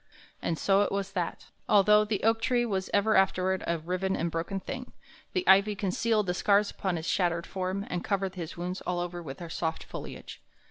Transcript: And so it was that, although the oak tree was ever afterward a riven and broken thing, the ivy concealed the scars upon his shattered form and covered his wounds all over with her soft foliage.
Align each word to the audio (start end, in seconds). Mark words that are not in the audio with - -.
And 0.41 0.57
so 0.57 0.81
it 0.81 0.91
was 0.91 1.11
that, 1.11 1.49
although 1.69 2.03
the 2.03 2.23
oak 2.23 2.41
tree 2.41 2.65
was 2.65 2.89
ever 2.91 3.15
afterward 3.15 3.63
a 3.67 3.77
riven 3.77 4.15
and 4.15 4.31
broken 4.31 4.59
thing, 4.59 4.93
the 5.33 5.47
ivy 5.47 5.75
concealed 5.75 6.25
the 6.25 6.33
scars 6.33 6.71
upon 6.71 6.95
his 6.95 7.05
shattered 7.05 7.45
form 7.45 7.85
and 7.87 8.03
covered 8.03 8.33
his 8.33 8.57
wounds 8.57 8.81
all 8.81 8.99
over 8.99 9.21
with 9.21 9.37
her 9.39 9.49
soft 9.51 9.83
foliage. 9.83 10.41